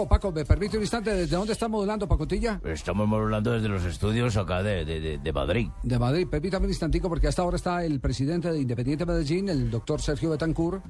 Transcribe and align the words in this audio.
Paco, 0.00 0.08
Paco, 0.08 0.32
¿me 0.32 0.44
permite 0.44 0.76
un 0.78 0.82
instante? 0.82 1.12
¿Desde 1.12 1.36
dónde 1.36 1.52
está 1.52 1.68
modulando, 1.68 2.08
Pacotilla? 2.08 2.60
Estamos 2.64 3.06
modulando 3.06 3.52
desde 3.52 3.68
los 3.68 3.84
estudios 3.84 4.34
acá 4.36 4.62
de, 4.62 4.84
de, 4.84 4.98
de, 5.00 5.18
de 5.18 5.32
Madrid. 5.32 5.68
De 5.82 5.98
Madrid. 5.98 6.26
Permítame 6.26 6.64
un 6.64 6.70
instantico 6.70 7.08
porque 7.08 7.28
hasta 7.28 7.42
ahora 7.42 7.56
está 7.56 7.84
el 7.84 8.00
presidente 8.00 8.50
de 8.50 8.60
Independiente 8.60 9.04
Medellín, 9.04 9.48
el 9.50 9.70
doctor 9.70 10.00
Sergio 10.00 10.30
Betancourt, 10.30 10.82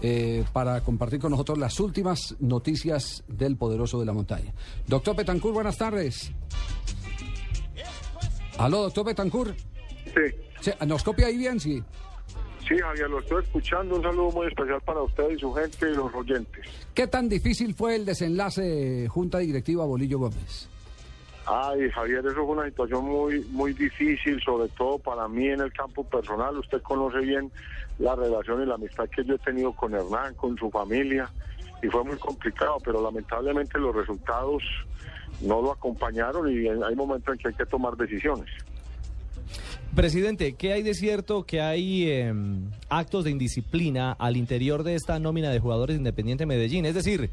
eh, 0.00 0.44
para 0.54 0.80
compartir 0.82 1.18
con 1.20 1.32
nosotros 1.32 1.58
las 1.58 1.78
últimas 1.80 2.34
noticias 2.40 3.24
del 3.28 3.56
poderoso 3.56 4.00
de 4.00 4.06
la 4.06 4.12
montaña. 4.14 4.54
Doctor 4.86 5.16
Betancourt, 5.16 5.54
buenas 5.54 5.76
tardes. 5.76 6.32
Aló, 8.58 8.82
doctor 8.84 9.04
Betancourt. 9.04 9.58
Sí, 9.58 10.34
Sí, 10.60 10.70
¿Nos 10.86 11.02
copia 11.02 11.26
ahí 11.26 11.36
bien? 11.36 11.60
Sí. 11.60 11.82
Sí, 12.66 12.78
Javier, 12.78 13.10
lo 13.10 13.20
estoy 13.20 13.42
escuchando. 13.42 13.96
Un 13.96 14.02
saludo 14.02 14.30
muy 14.32 14.46
especial 14.46 14.80
para 14.84 15.02
usted 15.02 15.30
y 15.30 15.38
su 15.38 15.52
gente 15.52 15.90
y 15.90 15.94
los 15.94 16.14
oyentes. 16.14 16.64
¿Qué 16.94 17.06
tan 17.06 17.28
difícil 17.28 17.74
fue 17.74 17.96
el 17.96 18.04
desenlace 18.04 19.08
Junta 19.08 19.38
Directiva 19.38 19.84
Bolillo 19.84 20.18
Gómez? 20.18 20.68
Ay, 21.46 21.88
Javier, 21.90 22.26
eso 22.26 22.44
fue 22.44 22.56
una 22.56 22.64
situación 22.66 23.04
muy, 23.04 23.40
muy 23.50 23.72
difícil, 23.72 24.40
sobre 24.42 24.68
todo 24.70 24.98
para 24.98 25.28
mí 25.28 25.46
en 25.46 25.60
el 25.60 25.72
campo 25.72 26.02
personal. 26.02 26.58
Usted 26.58 26.82
conoce 26.82 27.18
bien 27.20 27.52
la 28.00 28.16
relación 28.16 28.62
y 28.62 28.66
la 28.66 28.74
amistad 28.74 29.08
que 29.08 29.24
yo 29.24 29.36
he 29.36 29.38
tenido 29.38 29.72
con 29.72 29.94
Hernán, 29.94 30.34
con 30.34 30.56
su 30.58 30.68
familia, 30.70 31.30
y 31.82 31.86
fue 31.86 32.02
muy 32.02 32.16
complicado, 32.16 32.78
pero 32.84 33.00
lamentablemente 33.00 33.78
los 33.78 33.94
resultados 33.94 34.62
no 35.40 35.62
lo 35.62 35.72
acompañaron 35.72 36.50
y 36.50 36.66
hay 36.66 36.96
momentos 36.96 37.34
en 37.34 37.38
que 37.38 37.48
hay 37.48 37.54
que 37.54 37.66
tomar 37.66 37.96
decisiones. 37.96 38.50
Presidente, 39.96 40.56
¿qué 40.56 40.74
hay 40.74 40.82
de 40.82 40.92
cierto 40.92 41.44
que 41.44 41.62
hay 41.62 42.10
eh, 42.10 42.30
actos 42.90 43.24
de 43.24 43.30
indisciplina 43.30 44.12
al 44.12 44.36
interior 44.36 44.82
de 44.82 44.94
esta 44.94 45.18
nómina 45.18 45.48
de 45.48 45.58
jugadores 45.58 45.96
de 45.96 46.00
Independiente 46.00 46.44
Medellín? 46.44 46.84
Es 46.84 46.94
decir, 46.94 47.30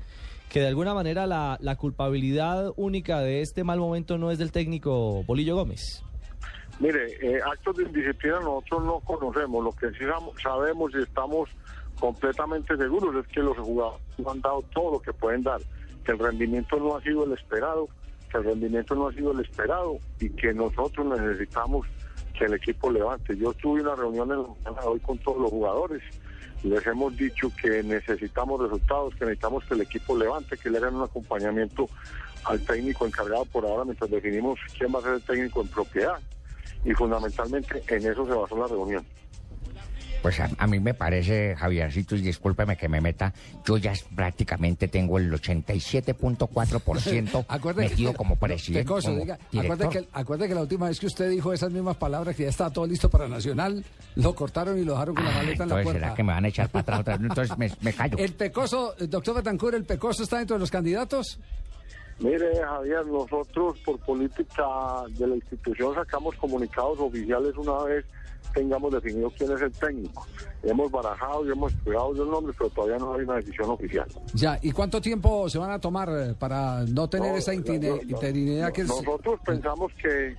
que 0.49 0.61
de 0.61 0.67
alguna 0.67 0.93
manera 0.93 1.27
la, 1.27 1.57
la 1.59 1.75
culpabilidad 1.75 2.71
única 2.77 3.19
de 3.19 3.41
este 3.41 3.65
mal 3.65 3.79
momento 3.79 4.17
no 4.17 4.31
es 4.31 4.37
del 4.37 4.53
técnico 4.53 5.23
Bolillo 5.23 5.55
Gómez. 5.55 6.01
Mire, 6.79 7.05
eh, 7.21 7.41
actos 7.45 7.75
de 7.75 7.83
indisciplina 7.83 8.39
nosotros 8.39 8.85
no 8.85 8.99
conocemos. 9.01 9.61
Lo 9.61 9.73
que 9.73 9.89
sí 9.89 10.05
sabemos 10.41 10.93
y 10.95 11.01
estamos 11.03 11.49
completamente 11.99 12.77
seguros 12.77 13.25
es 13.25 13.29
que 13.33 13.41
los 13.41 13.57
jugadores 13.57 14.01
han 14.25 14.39
dado 14.39 14.61
todo 14.73 14.93
lo 14.93 15.01
que 15.01 15.11
pueden 15.11 15.43
dar, 15.43 15.59
que 16.05 16.13
el 16.13 16.19
rendimiento 16.19 16.77
no 16.77 16.95
ha 16.95 17.01
sido 17.01 17.25
el 17.25 17.33
esperado, 17.33 17.89
que 18.31 18.37
el 18.37 18.45
rendimiento 18.45 18.95
no 18.95 19.09
ha 19.09 19.13
sido 19.13 19.33
el 19.33 19.41
esperado 19.41 19.97
y 20.21 20.29
que 20.29 20.53
nosotros 20.53 21.19
necesitamos 21.19 21.85
que 22.37 22.45
el 22.45 22.53
equipo 22.55 22.91
levante. 22.91 23.37
Yo 23.37 23.53
tuve 23.53 23.81
una 23.81 23.95
reunión 23.95 24.31
hoy 24.83 24.99
con 24.99 25.17
todos 25.19 25.41
los 25.41 25.51
jugadores 25.51 26.01
les 26.63 26.85
hemos 26.87 27.15
dicho 27.17 27.51
que 27.61 27.83
necesitamos 27.83 28.61
resultados, 28.61 29.13
que 29.15 29.25
necesitamos 29.25 29.65
que 29.65 29.73
el 29.73 29.81
equipo 29.81 30.17
levante, 30.17 30.57
que 30.57 30.69
le 30.69 30.77
hagan 30.77 30.95
un 30.95 31.03
acompañamiento 31.03 31.89
al 32.45 32.59
técnico 32.61 33.05
encargado 33.05 33.45
por 33.45 33.65
ahora 33.65 33.85
mientras 33.85 34.09
definimos 34.09 34.59
quién 34.77 34.93
va 34.93 34.99
a 34.99 35.03
ser 35.03 35.13
el 35.13 35.21
técnico 35.21 35.61
en 35.61 35.67
propiedad 35.67 36.19
y 36.85 36.93
fundamentalmente 36.93 37.83
en 37.87 38.05
eso 38.09 38.25
se 38.25 38.33
basó 38.33 38.57
la 38.57 38.67
reunión. 38.67 39.05
Pues 40.23 40.39
a, 40.39 40.49
a 40.57 40.67
mí 40.67 40.79
me 40.79 40.93
parece, 40.93 41.53
Javiercito, 41.55 42.15
y 42.15 42.21
discúlpeme 42.21 42.77
que 42.77 42.87
me 42.87 43.01
meta, 43.01 43.33
yo 43.65 43.77
ya 43.77 43.91
prácticamente 44.15 44.87
tengo 44.87 45.17
el 45.17 45.29
87.4% 45.31 47.45
Acuerde 47.49 47.89
metido 47.89 48.13
como 48.13 48.37
presidente, 48.37 48.87
como 48.87 49.19
diga, 49.19 49.37
acuerde 49.53 49.89
que, 49.89 50.07
acuerde 50.13 50.47
que 50.47 50.55
la 50.55 50.61
última 50.61 50.87
vez 50.87 50.97
que 50.99 51.07
usted 51.07 51.29
dijo 51.29 51.51
esas 51.51 51.71
mismas 51.71 51.97
palabras, 51.97 52.37
que 52.37 52.43
ya 52.43 52.49
estaba 52.49 52.71
todo 52.71 52.87
listo 52.87 53.09
para 53.09 53.27
Nacional, 53.27 53.83
lo 54.15 54.33
cortaron 54.33 54.79
y 54.79 54.85
lo 54.85 54.93
dejaron 54.93 55.15
con 55.15 55.25
la 55.25 55.31
maleta 55.31 55.63
en 55.63 55.69
la 55.69 55.83
puerta. 55.83 55.99
¿será 55.99 56.13
que 56.13 56.23
me 56.23 56.31
van 56.31 56.45
a 56.45 56.47
echar 56.47 56.69
para 56.69 56.81
atrás 56.81 56.99
otra 57.01 57.17
vez? 57.17 57.29
Entonces 57.29 57.57
me, 57.57 57.69
me 57.81 57.93
callo. 57.93 58.17
El 58.23 58.31
Pecoso, 58.33 58.95
doctor 58.97 59.35
Betancourt, 59.35 59.75
¿el 59.75 59.83
Pecoso 59.83 60.23
está 60.23 60.37
dentro 60.37 60.55
de 60.55 60.61
los 60.61 60.71
candidatos? 60.71 61.37
Mire, 62.23 62.55
Javier, 62.63 63.05
nosotros 63.05 63.77
por 63.83 63.99
política 63.99 64.63
de 65.09 65.27
la 65.27 65.35
institución 65.35 65.93
sacamos 65.93 66.33
comunicados 66.37 66.97
oficiales 66.99 67.53
una 67.57 67.83
vez 67.83 68.05
tengamos 68.53 68.93
definido 68.93 69.29
quién 69.37 69.51
es 69.51 69.61
el 69.61 69.71
técnico. 69.73 70.25
Hemos 70.63 70.89
barajado 70.89 71.45
y 71.45 71.51
hemos 71.51 71.73
estudiado 71.73 72.13
los 72.13 72.29
nombres, 72.29 72.55
pero 72.57 72.69
todavía 72.69 72.97
no 72.97 73.13
hay 73.13 73.23
una 73.23 73.35
decisión 73.35 73.69
oficial. 73.71 74.07
Ya, 74.33 74.57
¿y 74.61 74.71
cuánto 74.71 75.01
tiempo 75.01 75.49
se 75.49 75.57
van 75.57 75.71
a 75.71 75.79
tomar 75.79 76.07
eh, 76.09 76.33
para 76.39 76.85
no 76.85 77.09
tener 77.09 77.31
No, 77.31 77.37
esa 77.37 77.53
interinidad 77.53 78.67
no, 78.67 78.73
que. 78.73 78.83
Nosotros 78.83 79.41
pensamos 79.45 79.91
que, 80.01 80.37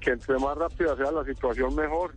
que 0.00 0.10
entre 0.10 0.38
más 0.40 0.58
rápida 0.58 0.96
sea 0.96 1.12
la 1.12 1.24
situación, 1.24 1.72
mejor. 1.76 2.12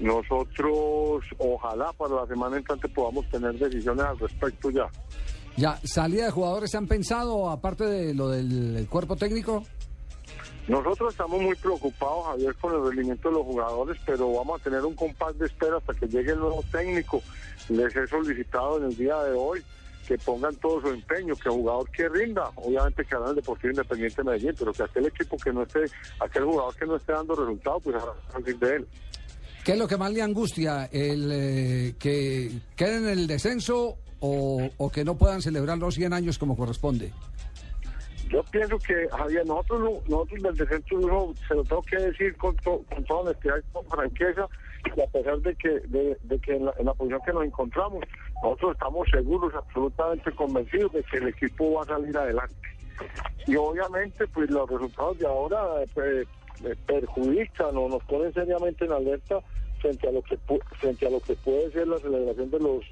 Nosotros, 0.00 1.22
ojalá 1.36 1.92
para 1.92 2.14
la 2.14 2.26
semana 2.26 2.56
entrante 2.56 2.88
podamos 2.88 3.28
tener 3.28 3.58
decisiones 3.58 4.06
al 4.06 4.18
respecto 4.18 4.70
ya. 4.70 4.88
Ya, 5.56 5.78
¿salida 5.84 6.26
de 6.26 6.30
jugadores 6.30 6.70
se 6.70 6.78
han 6.78 6.86
pensado, 6.86 7.50
aparte 7.50 7.84
de 7.84 8.14
lo 8.14 8.28
del 8.30 8.86
cuerpo 8.88 9.16
técnico? 9.16 9.64
Nosotros 10.68 11.12
estamos 11.12 11.42
muy 11.42 11.56
preocupados, 11.56 12.26
Javier, 12.26 12.54
con 12.60 12.74
el 12.74 12.84
rendimiento 12.84 13.28
de 13.28 13.34
los 13.34 13.44
jugadores, 13.44 13.98
pero 14.06 14.32
vamos 14.32 14.60
a 14.60 14.64
tener 14.64 14.84
un 14.84 14.94
compás 14.94 15.36
de 15.38 15.46
espera 15.46 15.76
hasta 15.76 15.92
que 15.92 16.06
llegue 16.06 16.32
el 16.32 16.38
nuevo 16.38 16.62
técnico. 16.70 17.20
Les 17.68 17.94
he 17.96 18.06
solicitado 18.06 18.78
en 18.78 18.84
el 18.84 18.96
día 18.96 19.16
de 19.24 19.32
hoy 19.32 19.62
que 20.06 20.16
pongan 20.18 20.54
todo 20.56 20.80
su 20.80 20.88
empeño, 20.88 21.34
que 21.34 21.48
el 21.48 21.56
jugador 21.56 21.90
que 21.90 22.08
rinda, 22.08 22.50
obviamente 22.56 23.04
que 23.04 23.14
hará 23.14 23.30
el 23.30 23.36
Deportivo 23.36 23.70
Independiente 23.70 24.16
de 24.16 24.24
Medellín, 24.24 24.54
pero 24.56 24.72
que 24.72 24.82
aquel 24.84 25.06
equipo 25.06 25.36
que 25.36 25.52
no 25.52 25.62
esté, 25.62 25.80
aquel 26.20 26.44
jugador 26.44 26.76
que 26.76 26.86
no 26.86 26.96
esté 26.96 27.12
dando 27.12 27.34
resultados, 27.34 27.82
pues 27.82 27.96
hará 27.96 28.12
salir 28.32 28.58
de 28.58 28.76
él. 28.76 28.88
¿Qué 29.64 29.72
es 29.72 29.78
lo 29.78 29.86
que 29.86 29.96
más 29.96 30.12
le 30.12 30.22
angustia? 30.22 30.88
¿El 30.92 31.30
eh, 31.32 31.94
que 31.98 32.50
queden 32.76 33.04
en 33.04 33.10
el 33.10 33.26
descenso 33.26 33.98
o, 34.24 34.90
que 34.90 35.04
no 35.04 35.16
puedan 35.16 35.42
celebrar 35.42 35.78
los 35.78 35.94
100 35.96 36.12
años 36.12 36.38
como 36.38 36.56
corresponde? 36.56 37.12
Yo 38.30 38.42
pienso 38.44 38.78
que, 38.78 39.08
Javier, 39.10 39.44
nosotros, 39.46 39.80
no- 39.80 40.00
nosotros 40.08 40.42
del 40.42 40.56
descenso 40.56 40.98
no, 41.00 41.34
se 41.46 41.54
lo 41.54 41.64
tengo 41.64 41.82
que 41.82 41.96
decir 41.98 42.34
con, 42.36 42.56
to- 42.56 42.82
con 42.88 43.04
toda 43.04 43.20
honestidad 43.22 43.56
y 43.58 43.72
con 43.72 43.84
franqueza, 43.86 44.46
y 44.96 45.00
a 45.00 45.06
pesar 45.06 45.38
de 45.40 45.54
que, 45.56 45.68
de, 45.88 46.38
que 46.40 46.56
en, 46.56 46.64
la, 46.66 46.74
en 46.78 46.86
la 46.86 46.94
posición 46.94 47.20
que 47.26 47.32
nos 47.32 47.44
encontramos, 47.44 48.04
nosotros 48.42 48.72
estamos 48.72 49.08
seguros, 49.10 49.52
absolutamente 49.54 50.32
convencidos 50.32 50.92
de 50.92 51.02
que 51.04 51.18
el 51.18 51.28
equipo 51.28 51.72
va 51.74 51.82
a 51.82 51.86
salir 51.86 52.16
adelante. 52.16 52.54
Y 53.46 53.56
obviamente, 53.56 54.26
pues 54.28 54.48
los 54.50 54.68
resultados 54.70 55.18
de 55.18 55.26
ahora 55.26 55.60
eh, 55.82 56.24
eh, 56.64 56.76
perjudican 56.86 57.76
o 57.76 57.88
nos 57.88 58.02
ponen 58.04 58.32
seriamente 58.32 58.84
en 58.84 58.92
alerta 58.92 59.40
frente 59.80 60.08
a 60.08 60.12
lo 60.12 60.22
que 60.22 60.38
frente 60.78 61.06
a 61.06 61.10
lo 61.10 61.20
que 61.20 61.34
puede 61.34 61.70
ser 61.72 61.88
la 61.88 61.98
celebración 61.98 62.50
de 62.50 62.58
los 62.60 62.84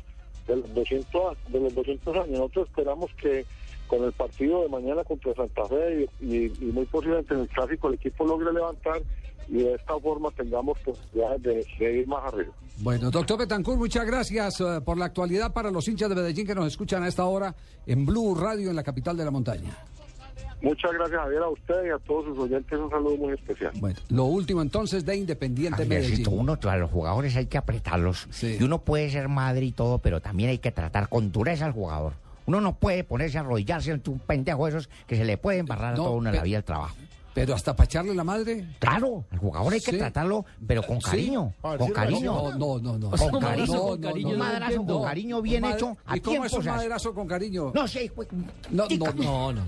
de 0.46 0.56
los 0.56 0.74
200 0.74 1.22
a- 1.36 1.50
de 1.52 1.60
los 1.60 1.74
200 1.74 2.16
años. 2.16 2.28
Nosotros 2.30 2.68
esperamos 2.68 3.10
que 3.20 3.44
con 3.86 4.04
el 4.04 4.12
partido 4.12 4.62
de 4.62 4.68
mañana 4.68 5.02
contra 5.04 5.34
Santa 5.34 5.64
Fe 5.66 6.08
y, 6.20 6.48
muy 6.72 6.84
posiblemente 6.86 7.34
en 7.34 7.40
el 7.40 7.48
clásico 7.48 7.88
el 7.88 7.94
equipo 7.94 8.24
logre 8.24 8.52
levantar 8.52 9.02
y 9.48 9.54
de 9.54 9.74
esta 9.74 9.98
forma 9.98 10.30
tengamos 10.30 10.78
posibilidades 10.78 11.42
de, 11.42 11.66
de 11.78 11.98
ir 11.98 12.06
más 12.06 12.32
arriba. 12.32 12.52
Bueno, 12.78 13.10
doctor 13.10 13.36
Betancourt, 13.38 13.78
muchas 13.78 14.06
gracias 14.06 14.60
eh, 14.60 14.80
por 14.84 14.96
la 14.96 15.06
actualidad 15.06 15.52
para 15.52 15.70
los 15.72 15.86
hinchas 15.88 16.08
de 16.08 16.14
Medellín 16.14 16.46
que 16.46 16.54
nos 16.54 16.66
escuchan 16.68 17.02
a 17.02 17.08
esta 17.08 17.24
hora 17.24 17.54
en 17.86 18.06
Blue 18.06 18.34
Radio 18.36 18.70
en 18.70 18.76
la 18.76 18.82
capital 18.84 19.16
de 19.16 19.24
la 19.24 19.30
montaña. 19.32 19.76
Muchas 20.62 20.92
gracias 20.92 21.20
Javier 21.20 21.42
a 21.42 21.48
usted 21.48 21.86
y 21.86 21.90
a 21.90 21.98
todos 21.98 22.26
sus 22.26 22.38
oyentes 22.38 22.78
un 22.78 22.90
saludo 22.90 23.16
muy 23.16 23.32
especial. 23.34 23.72
Bueno, 23.76 23.98
lo 24.10 24.24
último 24.24 24.60
entonces 24.62 25.04
de 25.06 25.16
Independiente 25.16 25.84
Medellín. 25.86 26.26
uno, 26.30 26.58
a 26.62 26.76
los 26.76 26.90
jugadores 26.90 27.34
hay 27.36 27.46
que 27.46 27.58
apretarlos. 27.58 28.26
Sí. 28.30 28.58
Y 28.60 28.62
uno 28.62 28.82
puede 28.82 29.10
ser 29.10 29.28
madre 29.28 29.64
y 29.64 29.72
todo, 29.72 29.98
pero 29.98 30.20
también 30.20 30.50
hay 30.50 30.58
que 30.58 30.70
tratar 30.70 31.08
con 31.08 31.32
dureza 31.32 31.64
al 31.66 31.72
jugador. 31.72 32.12
Uno 32.46 32.60
no 32.60 32.74
puede 32.74 33.04
ponerse 33.04 33.38
a 33.38 33.42
arrodillarse 33.42 33.92
ante 33.92 34.10
un 34.10 34.18
pendejo 34.18 34.64
de 34.64 34.70
esos 34.70 34.90
que 35.06 35.16
se 35.16 35.24
le 35.24 35.38
puede 35.38 35.58
embarrar 35.58 35.96
No, 35.96 36.02
a 36.02 36.06
todo 36.06 36.16
uno 36.16 36.30
en 36.30 36.36
la 36.36 36.42
vida 36.42 36.56
del 36.56 36.64
trabajo. 36.64 36.96
Pero 37.32 37.54
hasta 37.54 37.76
para 37.76 37.84
echarle 37.86 38.14
la 38.14 38.24
madre. 38.24 38.66
Claro, 38.80 39.24
al 39.30 39.38
jugador 39.38 39.72
hay 39.72 39.80
que 39.80 39.92
Sí. 39.92 39.98
tratarlo, 39.98 40.44
pero 40.66 40.82
con 40.82 41.00
Sí. 41.00 41.10
cariño. 41.10 41.52
Con 41.60 41.90
cariño. 41.92 42.32
No, 42.32 42.58
no, 42.58 42.78
no, 42.80 42.98
no. 42.98 43.10
Con 43.10 43.40
cariño. 43.40 43.66
no, 43.74 43.80
con 43.82 44.00
no, 44.00 44.08
cariño. 44.08 44.28
no, 44.28 44.32
Un 44.34 44.38
madrazo 44.38 44.84
con 44.86 45.02
cariño 45.04 45.42
bien 45.42 45.62
Un 45.64 45.70
madre- 45.70 45.76
hecho 45.78 45.96
a 46.06 46.16
¿Y 46.16 46.20
cómo 46.20 46.34
es 46.34 46.40
tiempo, 46.50 46.56
un 46.58 46.64
¿sabes? 46.64 46.80
madrazo 46.82 47.14
con 47.14 47.26
cariño? 47.28 47.72
No 47.74 47.86
sé. 47.88 48.12
No, 48.70 48.86
no, 48.88 49.12
no. 49.14 49.22
No, 49.22 49.52
no. 49.52 49.62